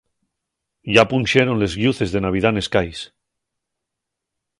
Yá 0.95 1.03
punxeron 1.11 1.59
les 1.59 1.73
lluces 1.81 2.09
de 2.13 2.23
Navidá 2.25 2.49
nes 2.53 2.67
cais. 2.73 2.99